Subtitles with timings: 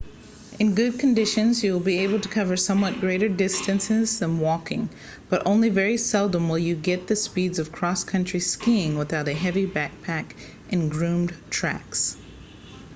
[0.57, 4.89] in good conditions you will be able to cover somewhat greater distances than walking
[5.29, 9.33] but only very seldom you will get the speeds of cross country skiing without a
[9.35, 10.31] heavy backpack
[10.71, 12.17] in groomed tracks